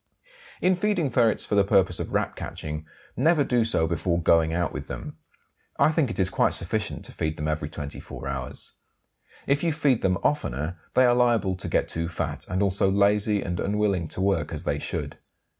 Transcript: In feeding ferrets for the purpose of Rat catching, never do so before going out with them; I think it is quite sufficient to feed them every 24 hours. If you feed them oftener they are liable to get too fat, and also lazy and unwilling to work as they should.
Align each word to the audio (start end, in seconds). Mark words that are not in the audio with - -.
In 0.61 0.75
feeding 0.75 1.11
ferrets 1.11 1.45
for 1.45 1.53
the 1.53 1.63
purpose 1.63 1.99
of 1.99 2.11
Rat 2.11 2.35
catching, 2.35 2.87
never 3.15 3.43
do 3.43 3.63
so 3.63 3.85
before 3.85 4.19
going 4.19 4.51
out 4.51 4.73
with 4.73 4.87
them; 4.87 5.15
I 5.77 5.91
think 5.91 6.09
it 6.09 6.17
is 6.17 6.31
quite 6.31 6.55
sufficient 6.55 7.05
to 7.05 7.11
feed 7.11 7.37
them 7.37 7.47
every 7.47 7.69
24 7.69 8.27
hours. 8.27 8.73
If 9.45 9.63
you 9.63 9.71
feed 9.71 10.01
them 10.01 10.17
oftener 10.23 10.79
they 10.95 11.05
are 11.05 11.13
liable 11.13 11.53
to 11.55 11.67
get 11.69 11.87
too 11.87 12.07
fat, 12.07 12.47
and 12.49 12.63
also 12.63 12.89
lazy 12.89 13.43
and 13.43 13.59
unwilling 13.59 14.07
to 14.07 14.21
work 14.21 14.51
as 14.51 14.63
they 14.63 14.79
should. 14.79 15.19